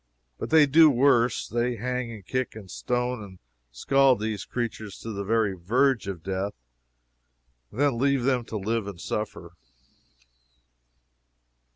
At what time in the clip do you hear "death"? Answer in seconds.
6.23-6.55